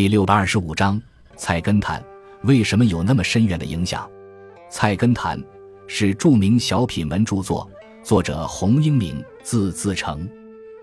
[0.00, 0.96] 第六百二十五章
[1.36, 2.00] 《菜根谭》
[2.44, 4.08] 为什么有那么深远的影响？
[4.70, 5.38] 《菜根谭》
[5.86, 7.70] 是著名小品文著作，
[8.02, 10.26] 作者洪英明，字自成。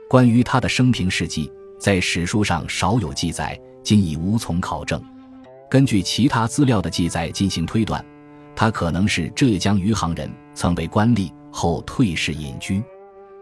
[0.07, 5.03] 关于他的生平事迹，在史书上少有记载，今已无从考证。
[5.67, 8.05] 根据其他资料的记载进行推断，
[8.55, 12.75] 他可能是浙江余杭人，曾为官吏，后退仕隐居。《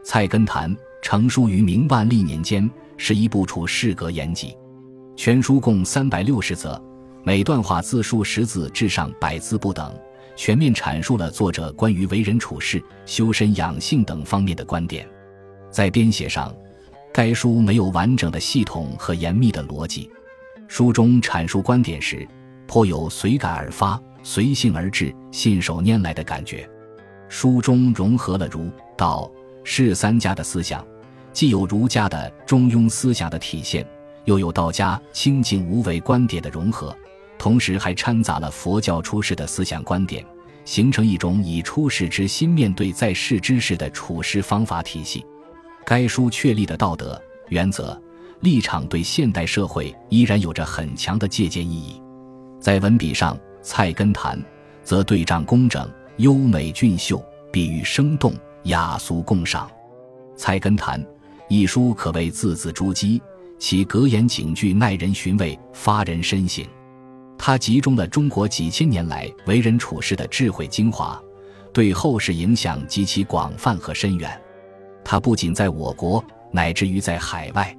[0.05, 4.55] 菜根谭》成书于明万历年间，是一部处世格言集。
[5.16, 6.79] 全书共三百六十则，
[7.23, 9.97] 每段话字数十字至上百字不等，
[10.36, 15.07] 全面阐述了作者关于为人处事、修身养性等方面的观点。
[15.71, 16.54] 在编写上，
[17.14, 20.11] 该书没有完整的系统和严密的逻辑，
[20.68, 22.28] 书中阐述观点时，
[22.68, 26.70] 颇有随感而发、随性而至、信手拈来的感觉。
[27.29, 29.32] 书中融合了儒、道、
[29.64, 30.86] 释三家的思想，
[31.32, 33.88] 既有儒家的中庸思想的体现。
[34.25, 36.95] 又有道家清净无为观点的融合，
[37.38, 40.26] 同时还掺杂了佛教出世的思想观点，
[40.66, 45.26] 形成一种以出世之心面对在世之事的处事方法体系。
[45.86, 48.00] 该书确立的道德原则
[48.42, 52.02] 立场，对现代社会依然有着很强的借鉴意义。
[52.59, 54.38] 在文笔上，《菜根谭》
[54.84, 55.88] 则对仗工整、
[56.18, 59.68] 优美俊秀，比喻生动雅俗共赏。
[60.36, 61.00] 《菜根谭》
[61.48, 63.22] 一书可谓字字珠玑。
[63.58, 66.66] 其格言警句耐人寻味，发人深省。
[67.38, 71.22] 它集中了中国几千年来为人处事的智慧精华，
[71.73, 74.42] 对后世影响极其广泛和深远。
[75.03, 77.75] 它不仅在我国，乃至于在海外，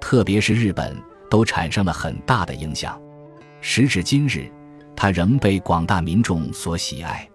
[0.00, 0.96] 特别是日本，
[1.30, 3.00] 都产生了很大的影响。
[3.60, 4.50] 时至今日，
[4.96, 7.28] 它仍被广大民众所喜爱。